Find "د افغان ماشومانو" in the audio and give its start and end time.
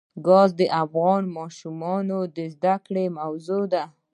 0.59-2.19